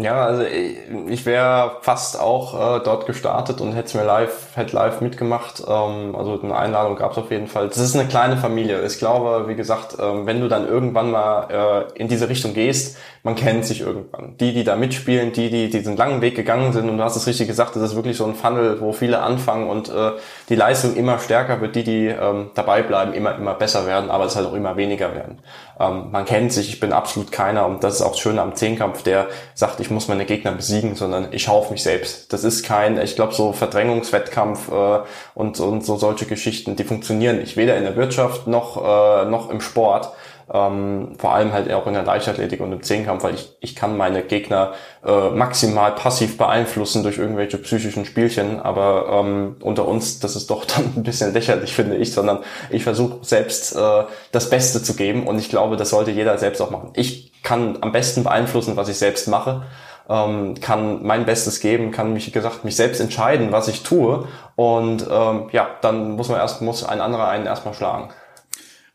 [0.00, 4.76] Ja, also ich wäre fast auch äh, dort gestartet und hätte es mir live, hätte
[4.76, 5.60] live mitgemacht.
[5.66, 7.66] Ähm, also eine Einladung gab es auf jeden Fall.
[7.66, 8.84] Das ist eine kleine Familie.
[8.86, 12.96] Ich glaube, wie gesagt, ähm, wenn du dann irgendwann mal äh, in diese Richtung gehst,
[13.24, 14.36] man kennt sich irgendwann.
[14.38, 17.26] Die, die da mitspielen, die, die diesen langen Weg gegangen sind, und du hast es
[17.26, 20.12] richtig gesagt, das ist wirklich so ein Funnel, wo viele anfangen und äh,
[20.48, 24.26] die Leistung immer stärker wird, die, die ähm, dabei bleiben, immer, immer besser werden, aber
[24.26, 25.40] es halt auch immer weniger werden.
[25.80, 28.54] Ähm, man kennt sich, ich bin absolut keiner, und das ist auch das Schöne am
[28.54, 32.32] Zehnkampf, der sagt, ich muss meine Gegner besiegen, sondern ich schaue auf mich selbst.
[32.32, 35.00] Das ist kein, ich glaube, so Verdrängungswettkampf äh,
[35.34, 39.50] und, und so solche Geschichten, die funktionieren nicht, weder in der Wirtschaft noch, äh, noch
[39.50, 40.12] im Sport
[40.52, 43.96] ähm, vor allem halt auch in der Leichtathletik und im Zehnkampf, weil ich, ich kann
[43.96, 44.72] meine Gegner
[45.04, 50.64] äh, maximal passiv beeinflussen durch irgendwelche psychischen Spielchen, aber ähm, unter uns, das ist doch
[50.76, 55.26] dann ein bisschen lächerlich, finde ich, sondern ich versuche selbst äh, das Beste zu geben
[55.26, 56.90] und ich glaube, das sollte jeder selbst auch machen.
[56.94, 59.62] Ich kann am besten beeinflussen, was ich selbst mache
[60.08, 64.26] ähm, kann mein Bestes geben, kann mich, wie gesagt, mich selbst entscheiden, was ich tue.
[64.56, 68.08] Und ähm, ja, dann muss man erst, muss ein anderer einen erstmal schlagen.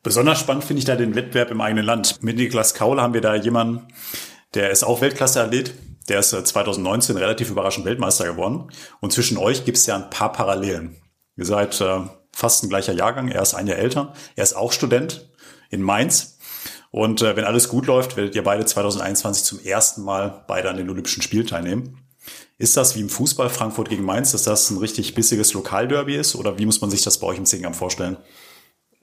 [0.03, 2.21] Besonders spannend finde ich da den Wettbewerb im eigenen Land.
[2.21, 3.87] Mit Niklas Kaul haben wir da jemanden,
[4.53, 5.73] der ist auch Weltklasse-Athlet.
[6.09, 8.69] Der ist 2019 äh, relativ überraschend Weltmeister geworden.
[8.99, 10.97] Und zwischen euch gibt es ja ein paar Parallelen.
[11.37, 12.01] Ihr seid äh,
[12.33, 13.29] fast ein gleicher Jahrgang.
[13.29, 14.13] Er ist ein Jahr älter.
[14.35, 15.29] Er ist auch Student
[15.69, 16.37] in Mainz.
[16.91, 20.75] Und äh, wenn alles gut läuft, werdet ihr beide 2021 zum ersten Mal beide an
[20.75, 21.99] den Olympischen Spielen teilnehmen.
[22.57, 26.35] Ist das wie im Fußball Frankfurt gegen Mainz, dass das ein richtig bissiges Lokalderby ist?
[26.35, 28.17] Oder wie muss man sich das bei euch im Zehnkampf vorstellen?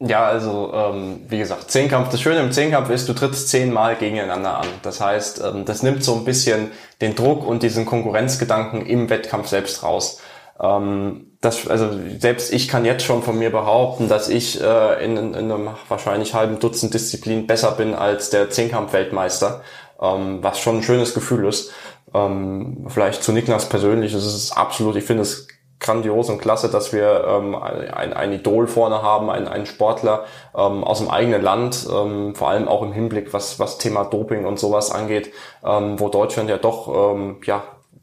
[0.02, 2.08] Ja, also ähm, wie gesagt, Zehnkampf.
[2.08, 4.66] Das Schöne im Zehnkampf ist, du trittst zehnmal gegeneinander an.
[4.82, 6.70] Das heißt, ähm, das nimmt so ein bisschen
[7.02, 10.18] den Druck und diesen Konkurrenzgedanken im Wettkampf selbst raus.
[10.58, 15.18] Ähm, das, also selbst ich kann jetzt schon von mir behaupten, dass ich äh, in,
[15.18, 19.62] in einem wahrscheinlich halben Dutzend Disziplinen besser bin als der Zehnkampf-Weltmeister,
[20.00, 21.72] ähm, was schon ein schönes Gefühl ist.
[22.14, 25.46] Ähm, vielleicht zu Niklas persönlich, es ist absolut, ich finde es
[25.80, 30.84] grandios und klasse, dass wir ähm, ein, ein Idol vorne haben, einen, einen Sportler ähm,
[30.84, 34.58] aus dem eigenen Land, ähm, vor allem auch im Hinblick, was, was Thema Doping und
[34.58, 35.32] sowas angeht,
[35.64, 37.62] ähm, wo Deutschland ja doch ähm, ja,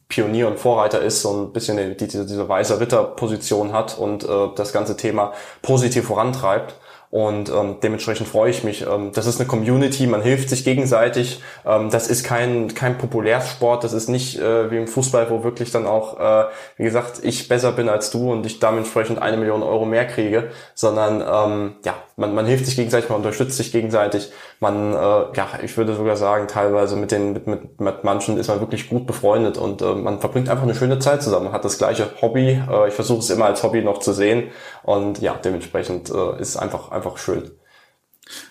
[0.09, 4.49] Pionier und Vorreiter ist und ein bisschen die, diese, diese weiße Ritterposition hat und äh,
[4.55, 6.75] das ganze Thema positiv vorantreibt.
[7.17, 8.85] Und ähm, dementsprechend freue ich mich.
[8.85, 11.41] Ähm, das ist eine Community, man hilft sich gegenseitig.
[11.65, 15.71] Ähm, das ist kein, kein Populärsport, das ist nicht äh, wie im Fußball, wo wirklich
[15.71, 19.63] dann auch, äh, wie gesagt, ich besser bin als du und ich dementsprechend eine Million
[19.63, 24.31] Euro mehr kriege, sondern ähm, ja, man, man hilft sich gegenseitig, man unterstützt sich gegenseitig.
[24.59, 28.47] Man, äh, ja, ich würde sogar sagen, teilweise mit den mit, mit, mit manchen ist
[28.47, 31.45] man wirklich gut befreundet und äh, man verbringt einfach eine schöne Zeit zusammen.
[31.45, 32.61] Man hat das gleiche Hobby.
[32.71, 34.51] Äh, ich versuche es immer als Hobby noch zu sehen
[34.87, 37.51] und ja, dementsprechend äh, ist es einfach einfach schön.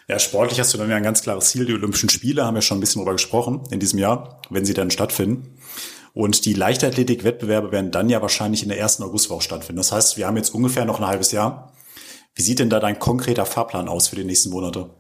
[0.07, 1.65] Ja, sportlich hast du dann ja ein ganz klares Ziel.
[1.65, 4.75] Die Olympischen Spiele haben wir schon ein bisschen drüber gesprochen in diesem Jahr, wenn sie
[4.75, 5.57] dann stattfinden.
[6.13, 9.79] Und die Leichtathletik-Wettbewerbe werden dann ja wahrscheinlich in der ersten Augustwoche stattfinden.
[9.79, 11.73] Das heißt, wir haben jetzt ungefähr noch ein halbes Jahr.
[12.35, 14.91] Wie sieht denn da dein konkreter Fahrplan aus für die nächsten Monate?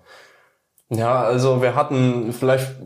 [0.89, 2.77] Ja, also wir hatten, vielleicht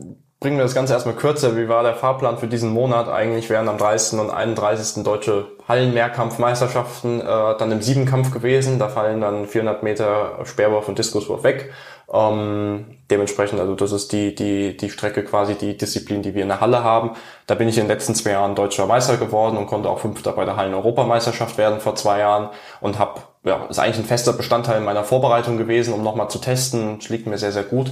[0.41, 1.55] bringen wir das Ganze erstmal kürzer.
[1.55, 3.07] Wie war der Fahrplan für diesen Monat?
[3.07, 4.19] Eigentlich wären am 30.
[4.19, 5.03] und 31.
[5.03, 7.23] deutsche Hallenmehrkampfmeisterschaften äh,
[7.59, 8.79] dann im Siebenkampf gewesen.
[8.79, 11.71] Da fallen dann 400 Meter Speerwurf und Diskuswurf weg.
[12.11, 16.49] Ähm, dementsprechend, also das ist die, die, die Strecke quasi, die Disziplin, die wir in
[16.49, 17.11] der Halle haben.
[17.45, 20.31] Da bin ich in den letzten zwei Jahren deutscher Meister geworden und konnte auch Fünfter
[20.31, 22.49] bei der Hallen-Europameisterschaft werden vor zwei Jahren
[22.81, 26.97] und habe, ja, ist eigentlich ein fester Bestandteil meiner Vorbereitung gewesen, um nochmal zu testen.
[26.97, 27.91] Das liegt mir sehr, sehr gut.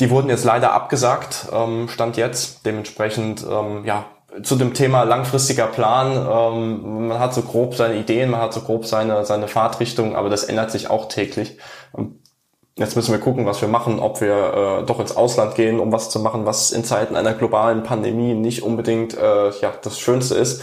[0.00, 2.64] Die wurden jetzt leider abgesagt, ähm, stand jetzt.
[2.64, 4.06] Dementsprechend, ähm, ja,
[4.42, 8.60] zu dem Thema langfristiger Plan, ähm, man hat so grob seine Ideen, man hat so
[8.62, 11.58] grob seine, seine Fahrtrichtung, aber das ändert sich auch täglich.
[12.76, 15.92] Jetzt müssen wir gucken, was wir machen, ob wir äh, doch ins Ausland gehen, um
[15.92, 20.36] was zu machen, was in Zeiten einer globalen Pandemie nicht unbedingt äh, ja, das Schönste
[20.36, 20.62] ist.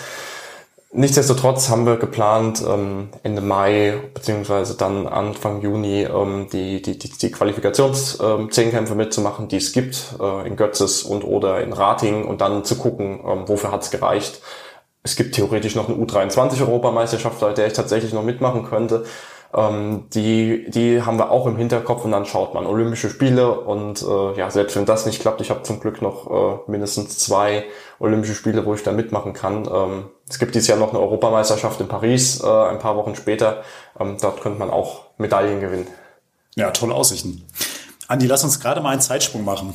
[0.92, 7.10] Nichtsdestotrotz haben wir geplant, ähm, Ende Mai beziehungsweise dann Anfang Juni ähm, die, die, die,
[7.10, 12.40] die Qualifikations-Zehnkämpfe ähm, mitzumachen, die es gibt, äh, in Götzes und oder in Rating und
[12.40, 14.42] dann zu gucken, ähm, wofür hat es gereicht.
[15.04, 19.06] Es gibt theoretisch noch eine U23-Europameisterschaft, bei der ich tatsächlich noch mitmachen könnte.
[19.54, 24.02] Ähm, die, die haben wir auch im Hinterkopf und dann schaut man Olympische Spiele und
[24.02, 27.66] äh, ja, selbst wenn das nicht klappt, ich habe zum Glück noch äh, mindestens zwei
[28.00, 29.68] Olympische Spiele, wo ich da mitmachen kann.
[29.72, 33.64] Ähm, es gibt dieses Jahr noch eine Europameisterschaft in Paris, äh, ein paar Wochen später.
[34.00, 35.88] Ähm, dort könnte man auch Medaillen gewinnen.
[36.56, 37.46] Ja, tolle Aussichten.
[38.08, 39.74] Andi, lass uns gerade mal einen Zeitsprung machen.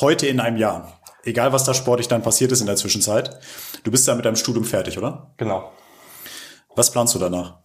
[0.00, 1.00] Heute in einem Jahr.
[1.22, 3.38] Egal, was da sportlich dann passiert ist in der Zwischenzeit.
[3.82, 5.30] Du bist da mit deinem Studium fertig, oder?
[5.38, 5.72] Genau.
[6.76, 7.58] Was planst du danach?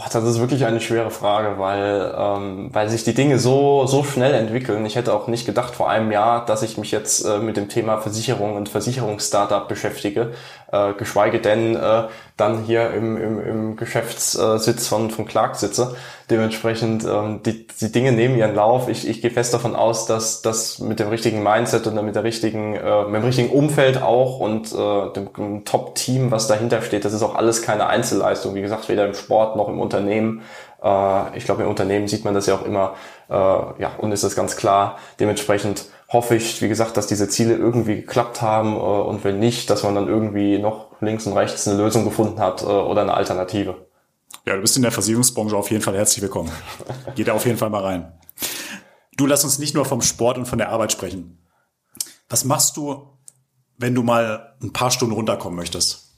[0.00, 4.04] Oh, das ist wirklich eine schwere Frage, weil, ähm, weil sich die Dinge so, so
[4.04, 4.86] schnell entwickeln.
[4.86, 7.68] Ich hätte auch nicht gedacht vor einem Jahr, dass ich mich jetzt äh, mit dem
[7.68, 10.34] Thema Versicherung und Versicherungsstartup beschäftige,
[10.70, 12.04] äh, geschweige denn äh,
[12.38, 15.96] dann hier im, im, im Geschäftssitz von, von Clark sitze.
[16.30, 18.88] Dementsprechend, ähm, die, die Dinge nehmen ihren Lauf.
[18.88, 22.22] Ich, ich gehe fest davon aus, dass das mit dem richtigen Mindset und mit der
[22.22, 27.04] richtigen, äh, mit dem richtigen Umfeld auch und äh, dem, dem Top-Team, was dahinter steht,
[27.04, 28.54] das ist auch alles keine Einzelleistung.
[28.54, 30.42] Wie gesagt, weder im Sport noch im Unternehmen.
[30.80, 32.94] Äh, ich glaube, im Unternehmen sieht man das ja auch immer,
[33.28, 34.98] äh, ja, und ist das ganz klar.
[35.18, 39.70] Dementsprechend hoffe ich, wie gesagt, dass diese Ziele irgendwie geklappt haben äh, und wenn nicht,
[39.70, 43.14] dass man dann irgendwie noch links und rechts eine Lösung gefunden hat äh, oder eine
[43.14, 43.86] Alternative.
[44.46, 46.50] Ja, du bist in der Versicherungsbranche auf jeden Fall herzlich willkommen.
[47.14, 48.12] Geh da auf jeden Fall mal rein.
[49.16, 51.38] Du lass uns nicht nur vom Sport und von der Arbeit sprechen.
[52.28, 53.08] Was machst du,
[53.76, 56.08] wenn du mal ein paar Stunden runterkommen möchtest?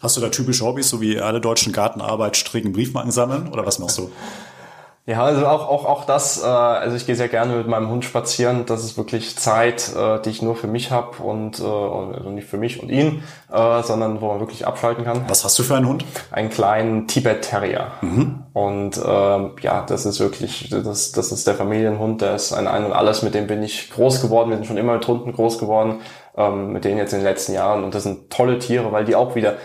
[0.00, 3.78] Hast du da typische Hobbys, so wie alle deutschen Gartenarbeit, stricken, Briefmarken sammeln oder was
[3.78, 4.12] machst du?
[5.04, 8.04] Ja, also auch, auch, auch das, äh, also ich gehe sehr gerne mit meinem Hund
[8.04, 8.66] spazieren.
[8.66, 12.46] Das ist wirklich Zeit, äh, die ich nur für mich habe und äh, also nicht
[12.46, 15.24] für mich und ihn, äh, sondern wo man wirklich abschalten kann.
[15.26, 16.04] Was hast du für einen Hund?
[16.30, 17.88] Einen kleinen Tibet Terrier.
[18.00, 18.44] Mhm.
[18.52, 22.84] Und äh, ja, das ist wirklich, das, das ist der Familienhund, der ist ein Ein
[22.84, 24.50] und Alles, mit dem bin ich groß geworden.
[24.50, 26.00] Wir sind schon immer mit Hunden groß geworden,
[26.36, 27.82] ähm, mit denen jetzt in den letzten Jahren.
[27.82, 29.56] Und das sind tolle Tiere, weil die auch wieder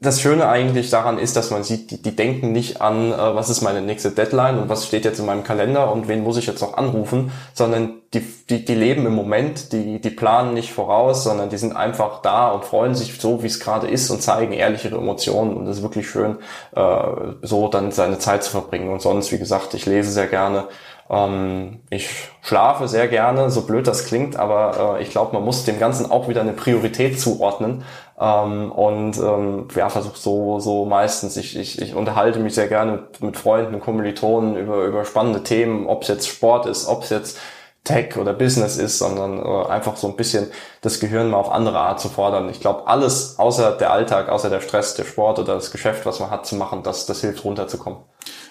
[0.00, 3.48] das Schöne eigentlich daran ist, dass man sieht, die, die denken nicht an, äh, was
[3.48, 6.46] ist meine nächste Deadline und was steht jetzt in meinem Kalender und wen muss ich
[6.46, 11.24] jetzt noch anrufen, sondern die, die, die leben im Moment, die, die planen nicht voraus,
[11.24, 14.52] sondern die sind einfach da und freuen sich so, wie es gerade ist und zeigen
[14.52, 16.38] ehrlichere Emotionen und es ist wirklich schön,
[16.74, 17.02] äh,
[17.42, 18.90] so dann seine Zeit zu verbringen.
[18.90, 20.68] Und sonst, wie gesagt, ich lese sehr gerne,
[21.10, 22.08] ähm, ich
[22.42, 26.10] schlafe sehr gerne, so blöd das klingt, aber äh, ich glaube, man muss dem Ganzen
[26.10, 27.84] auch wieder eine Priorität zuordnen.
[28.18, 32.92] Ähm, und ähm, ja, versuche so, so meistens, ich, ich, ich unterhalte mich sehr gerne
[32.92, 37.10] mit, mit Freunden, Kommilitonen über, über spannende Themen, ob es jetzt Sport ist, ob es
[37.10, 37.38] jetzt
[37.82, 40.50] Tech oder Business ist, sondern äh, einfach so ein bisschen
[40.80, 42.48] das Gehirn mal auf andere Art zu fordern.
[42.48, 46.18] Ich glaube, alles außer der Alltag, außer der Stress, der Sport oder das Geschäft, was
[46.18, 47.98] man hat, zu machen, das, das hilft runterzukommen.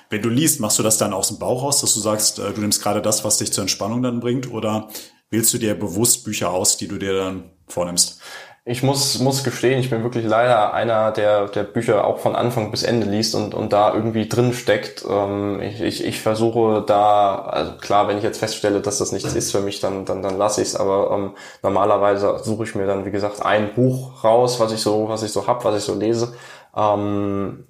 [0.10, 2.54] Wenn du liest, machst du das dann aus dem Bauch raus, dass du sagst, äh,
[2.54, 4.89] du nimmst gerade das, was dich zur Entspannung dann bringt, oder
[5.32, 8.21] wählst du dir bewusst Bücher aus, die du dir dann vornimmst?
[8.65, 12.71] Ich muss, muss gestehen, ich bin wirklich leider einer, der, der Bücher auch von Anfang
[12.71, 15.04] bis Ende liest und, und da irgendwie drin steckt.
[15.10, 19.34] Ähm, ich, ich, ich versuche da, also klar, wenn ich jetzt feststelle, dass das nichts
[19.34, 20.76] ist für mich, dann, dann, dann lasse ich es.
[20.78, 25.10] Aber ähm, normalerweise suche ich mir dann, wie gesagt, ein Buch raus, was ich so,
[25.10, 26.34] was ich so hab, was ich so lese.
[26.73, 27.65] Ähm,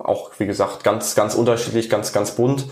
[0.00, 2.64] auch, wie gesagt, ganz, ganz unterschiedlich, ganz, ganz bunt.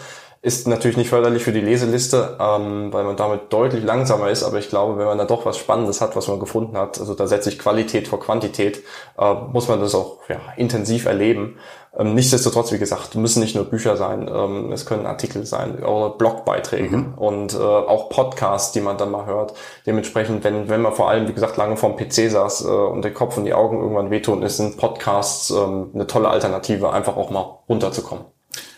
[0.47, 4.61] Ist natürlich nicht förderlich für die Leseliste, ähm, weil man damit deutlich langsamer ist, aber
[4.61, 7.27] ich glaube, wenn man da doch was Spannendes hat, was man gefunden hat, also da
[7.27, 8.85] setze ich Qualität vor Quantität,
[9.19, 11.57] äh, muss man das auch ja, intensiv erleben.
[11.99, 16.11] Ähm, nichtsdestotrotz, wie gesagt, müssen nicht nur Bücher sein, ähm, es können Artikel sein oder
[16.11, 17.15] Blogbeiträge mhm.
[17.15, 19.53] und äh, auch Podcasts, die man dann mal hört.
[19.85, 23.13] Dementsprechend, wenn, wenn man vor allem, wie gesagt, lange vorm PC saß äh, und der
[23.13, 27.31] Kopf und die Augen irgendwann wehtun, ist ein Podcasts ähm, eine tolle Alternative, einfach auch
[27.31, 28.36] mal runterzukommen.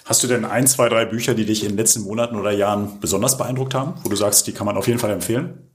[0.08, 2.98] Hast du denn ein, zwei, drei Bücher, die dich in den letzten Monaten oder Jahren
[2.98, 5.70] besonders beeindruckt haben, wo du sagst, die kann man auf jeden Fall empfehlen?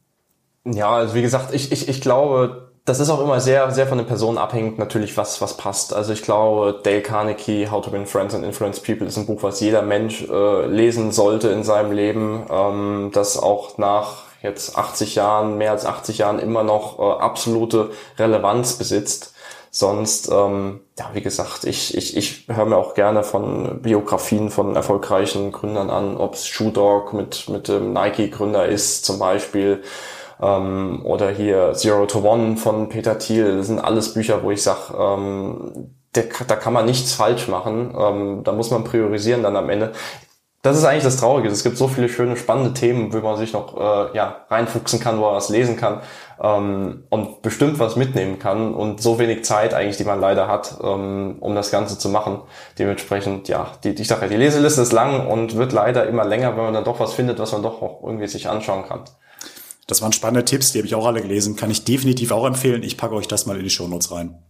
[0.66, 4.00] Ja, also wie gesagt, ich, ich, ich glaube, das ist auch immer sehr, sehr von
[4.00, 5.94] den Personen abhängig, natürlich, was, was passt.
[5.94, 9.44] Also ich glaube, Dale Carnegie, How to Win Friends and Influence People ist ein Buch,
[9.44, 15.14] was jeder Mensch äh, lesen sollte in seinem Leben, ähm, das auch nach jetzt 80
[15.14, 19.33] Jahren, mehr als 80 Jahren immer noch äh, absolute Relevanz besitzt.
[19.76, 24.76] Sonst, ähm, ja, wie gesagt, ich, ich, ich höre mir auch gerne von Biografien von
[24.76, 29.82] erfolgreichen Gründern an, ob es Shoe Dog mit, mit dem Nike-Gründer ist zum Beispiel
[30.40, 33.58] ähm, oder hier Zero to One von Peter Thiel.
[33.58, 37.96] Das sind alles Bücher, wo ich sage, ähm, der, da kann man nichts falsch machen.
[37.98, 39.94] Ähm, da muss man priorisieren dann am Ende
[40.64, 41.50] das ist eigentlich das Traurige.
[41.50, 45.18] Es gibt so viele schöne, spannende Themen, wo man sich noch äh, ja, reinfuchsen kann,
[45.18, 46.02] wo man was lesen kann
[46.42, 50.78] ähm, und bestimmt was mitnehmen kann und so wenig Zeit eigentlich, die man leider hat,
[50.82, 52.40] ähm, um das Ganze zu machen.
[52.80, 56.56] Dementsprechend, ja, die, ich sage ja, die Leseliste ist lang und wird leider immer länger,
[56.56, 59.02] wenn man dann doch was findet, was man doch auch irgendwie sich anschauen kann.
[59.88, 61.58] Das waren spannende Tipps, die habe ich auch alle gelesen.
[61.58, 62.84] Kann ich definitiv auch empfehlen.
[62.84, 64.42] Ich packe euch das mal in die Shownotes rein.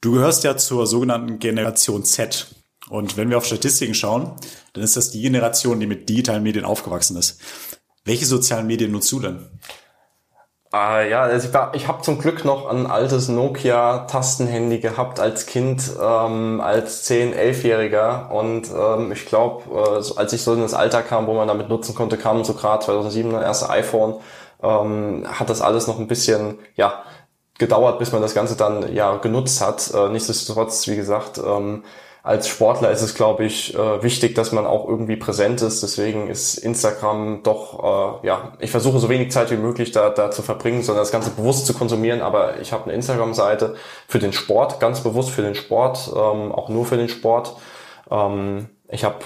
[0.00, 2.46] Du gehörst ja zur sogenannten Generation Z.
[2.90, 4.32] Und wenn wir auf Statistiken schauen,
[4.72, 7.40] dann ist das die Generation, die mit digitalen Medien aufgewachsen ist.
[8.04, 9.46] Welche sozialen Medien nutzt du denn?
[10.72, 15.82] Ah, ja, also ich, ich habe zum Glück noch ein altes Nokia-Tastenhandy gehabt als Kind,
[16.00, 18.30] ähm, als 10-, 11-Jähriger.
[18.30, 21.68] Und ähm, ich glaube, äh, als ich so in das Alter kam, wo man damit
[21.68, 24.20] nutzen konnte, kam so gerade 2007 das erste iPhone,
[24.62, 27.02] ähm, hat das alles noch ein bisschen, ja,
[27.58, 29.92] gedauert, bis man das Ganze dann ja genutzt hat.
[29.92, 31.84] Äh, nichtsdestotrotz, wie gesagt, ähm,
[32.22, 35.82] als Sportler ist es, glaube ich, äh, wichtig, dass man auch irgendwie präsent ist.
[35.82, 40.30] Deswegen ist Instagram doch, äh, ja, ich versuche so wenig Zeit wie möglich da, da
[40.30, 42.20] zu verbringen, sondern das Ganze bewusst zu konsumieren.
[42.20, 43.74] Aber ich habe eine Instagram-Seite
[44.06, 47.56] für den Sport, ganz bewusst für den Sport, ähm, auch nur für den Sport.
[48.10, 49.16] Ähm, ich habe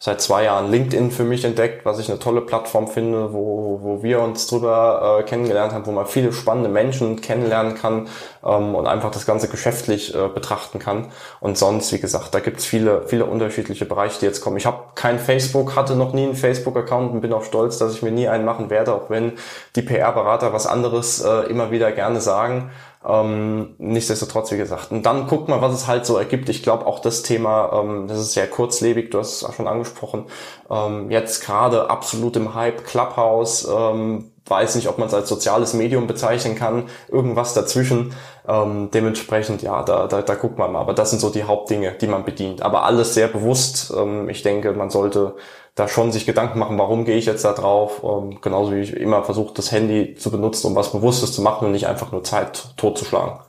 [0.00, 4.02] seit zwei Jahren LinkedIn für mich entdeckt, was ich eine tolle Plattform finde, wo, wo
[4.04, 8.06] wir uns drüber äh, kennengelernt haben, wo man viele spannende Menschen kennenlernen kann
[8.44, 11.08] ähm, und einfach das Ganze geschäftlich äh, betrachten kann.
[11.40, 14.56] Und sonst, wie gesagt, da gibt's viele, viele unterschiedliche Bereiche, die jetzt kommen.
[14.56, 18.02] Ich habe kein Facebook, hatte noch nie einen Facebook-Account und bin auch stolz, dass ich
[18.02, 19.32] mir nie einen machen werde, auch wenn
[19.74, 22.70] die PR-Berater was anderes äh, immer wieder gerne sagen.
[23.06, 24.90] Ähm, nichtsdestotrotz, wie gesagt.
[24.90, 26.48] Und dann guckt man, was es halt so ergibt.
[26.48, 29.68] Ich glaube, auch das Thema, ähm, das ist sehr kurzlebig, du hast es auch schon
[29.68, 30.26] angesprochen.
[30.68, 35.74] Ähm, jetzt gerade absolut im Hype, Clubhouse, ähm, weiß nicht, ob man es als soziales
[35.74, 38.14] Medium bezeichnen kann, irgendwas dazwischen.
[38.48, 40.80] Ähm, dementsprechend, ja, da, da, da guckt man mal.
[40.80, 42.62] Aber das sind so die Hauptdinge, die man bedient.
[42.62, 43.92] Aber alles sehr bewusst.
[43.96, 45.36] Ähm, ich denke, man sollte
[45.78, 48.02] da schon sich Gedanken machen, warum gehe ich jetzt da drauf.
[48.02, 51.66] Ähm, genauso wie ich immer versuche, das Handy zu benutzen, um was Bewusstes zu machen
[51.66, 53.40] und nicht einfach nur Zeit totzuschlagen.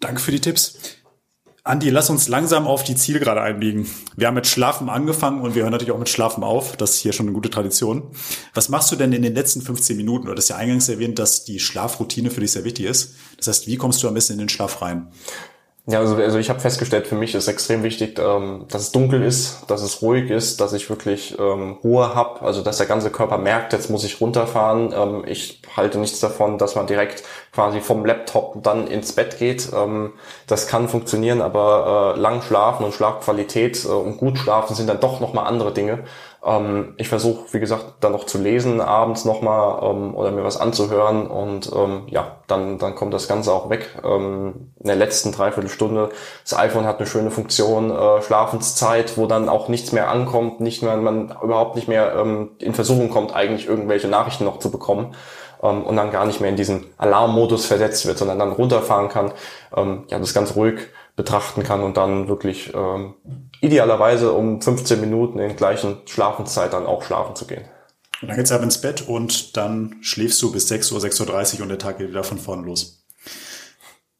[0.00, 0.78] Danke für die Tipps.
[1.62, 3.88] Andi, lass uns langsam auf die Zielgerade einbiegen.
[4.16, 6.76] Wir haben mit Schlafen angefangen und wir hören natürlich auch mit Schlafen auf.
[6.76, 8.10] Das ist hier schon eine gute Tradition.
[8.54, 10.26] Was machst du denn in den letzten 15 Minuten?
[10.26, 13.14] Du hattest ja eingangs erwähnt, dass die Schlafroutine für dich sehr wichtig ist.
[13.36, 15.12] Das heißt, wie kommst du am besten in den Schlaf rein?
[15.88, 19.22] Ja, also, also ich habe festgestellt, für mich ist extrem wichtig, ähm, dass es dunkel
[19.22, 23.10] ist, dass es ruhig ist, dass ich wirklich ähm, Ruhe habe, also dass der ganze
[23.10, 24.92] Körper merkt, jetzt muss ich runterfahren.
[24.92, 27.22] Ähm, ich halte nichts davon, dass man direkt
[27.52, 29.68] quasi vom Laptop dann ins Bett geht.
[29.72, 30.14] Ähm,
[30.48, 34.98] das kann funktionieren, aber äh, lang schlafen und Schlafqualität äh, und gut schlafen sind dann
[34.98, 36.00] doch nochmal andere Dinge.
[36.46, 40.56] Ähm, ich versuche, wie gesagt, dann noch zu lesen, abends nochmal ähm, oder mir was
[40.56, 44.00] anzuhören und ähm, ja, dann, dann kommt das Ganze auch weg.
[44.04, 46.10] Ähm, in der letzten Dreiviertelstunde,
[46.44, 50.82] das iPhone hat eine schöne Funktion, äh, Schlafenszeit, wo dann auch nichts mehr ankommt, nicht
[50.82, 55.16] mehr, man überhaupt nicht mehr ähm, in Versuchung kommt, eigentlich irgendwelche Nachrichten noch zu bekommen
[55.62, 59.32] ähm, und dann gar nicht mehr in diesen Alarmmodus versetzt wird, sondern dann runterfahren kann,
[59.76, 60.78] ähm, ja, das ganz ruhig
[61.16, 63.14] betrachten kann und dann wirklich ähm,
[63.60, 67.64] idealerweise um 15 Minuten in gleichen Schlafenszeit dann auch schlafen zu gehen.
[68.22, 71.62] Und dann geht's ab ins Bett und dann schläfst du bis 6 Uhr, 6.30 Uhr
[71.62, 73.04] und der Tag geht wieder von vorn los.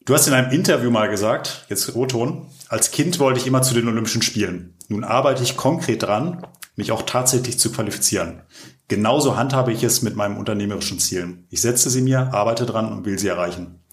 [0.05, 3.73] Du hast in einem Interview mal gesagt, jetzt Roton, als Kind wollte ich immer zu
[3.73, 4.75] den Olympischen Spielen.
[4.87, 8.43] Nun arbeite ich konkret dran, mich auch tatsächlich zu qualifizieren.
[8.87, 11.45] Genauso handhabe ich es mit meinen unternehmerischen Zielen.
[11.49, 13.83] Ich setze sie mir, arbeite dran und will sie erreichen.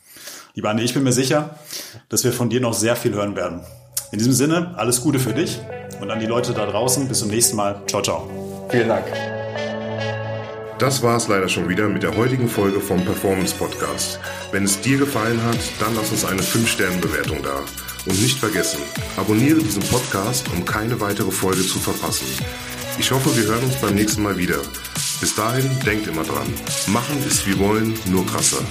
[0.54, 1.58] Lieber Andi, ich bin mir sicher,
[2.08, 3.62] dass wir von dir noch sehr viel hören werden.
[4.14, 5.58] In diesem Sinne, alles Gute für dich
[6.00, 7.08] und an die Leute da draußen.
[7.08, 7.82] Bis zum nächsten Mal.
[7.88, 8.68] Ciao, ciao.
[8.70, 9.04] Vielen Dank.
[10.78, 14.20] Das war es leider schon wieder mit der heutigen Folge vom Performance Podcast.
[14.52, 17.56] Wenn es dir gefallen hat, dann lass uns eine 5-Sterne-Bewertung da.
[18.06, 18.78] Und nicht vergessen,
[19.16, 22.28] abonniere diesen Podcast, um keine weitere Folge zu verpassen.
[23.00, 24.58] Ich hoffe, wir hören uns beim nächsten Mal wieder.
[25.20, 26.46] Bis dahin, denkt immer dran.
[26.86, 28.62] Machen ist wie wollen, nur krasser.